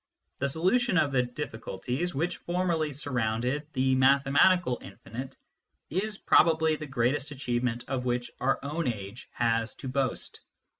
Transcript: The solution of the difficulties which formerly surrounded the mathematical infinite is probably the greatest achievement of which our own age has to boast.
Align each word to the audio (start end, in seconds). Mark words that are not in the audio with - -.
The 0.39 0.49
solution 0.49 0.97
of 0.97 1.11
the 1.11 1.21
difficulties 1.21 2.15
which 2.15 2.37
formerly 2.37 2.91
surrounded 2.91 3.67
the 3.73 3.93
mathematical 3.93 4.79
infinite 4.81 5.35
is 5.91 6.17
probably 6.17 6.75
the 6.75 6.87
greatest 6.87 7.29
achievement 7.29 7.83
of 7.87 8.03
which 8.03 8.31
our 8.39 8.57
own 8.63 8.87
age 8.87 9.29
has 9.33 9.75
to 9.75 9.87
boast. 9.87 10.39